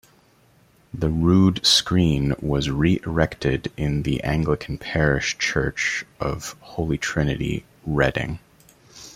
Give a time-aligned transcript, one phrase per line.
[0.95, 8.39] The rood screen was re-erected in the Anglican parish church of Holy Trinity, Reading.